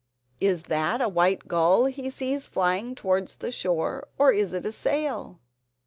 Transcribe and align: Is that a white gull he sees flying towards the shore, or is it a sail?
Is 0.39 0.63
that 0.63 0.99
a 0.99 1.07
white 1.07 1.47
gull 1.47 1.85
he 1.85 2.09
sees 2.09 2.47
flying 2.47 2.95
towards 2.95 3.35
the 3.35 3.51
shore, 3.51 4.07
or 4.17 4.31
is 4.31 4.51
it 4.51 4.65
a 4.65 4.71
sail? 4.71 5.39